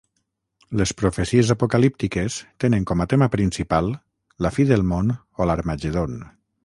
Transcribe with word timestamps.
Les 0.79 0.93
profecies 1.01 1.51
apocalíptiques 1.55 2.37
tenen 2.63 2.87
com 2.93 3.05
a 3.05 3.07
tema 3.13 3.27
principal 3.35 3.93
la 4.47 4.53
fi 4.57 4.67
del 4.73 4.87
món 4.95 5.13
o 5.17 5.49
l'Harmagedon. 5.51 6.19